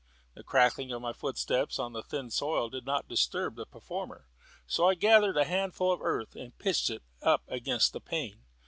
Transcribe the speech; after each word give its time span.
The 0.33 0.41
crackling 0.43 0.91
of 0.93 1.01
my 1.03 1.13
footsteps 1.13 1.77
on 1.77 1.93
the 1.93 2.01
thin 2.01 2.31
soil 2.31 2.69
did 2.69 2.87
not 2.87 3.07
disturb 3.07 3.53
the 3.55 3.67
performer, 3.67 4.25
so 4.65 4.89
I 4.89 4.95
gathered 4.95 5.37
a 5.37 5.45
handful 5.45 5.91
of 5.91 6.01
earth 6.01 6.35
and 6.35 6.57
pitched 6.57 6.89
it 6.89 7.03
up 7.21 7.43
against 7.47 7.93
the 7.93 8.01
pane. 8.01 8.41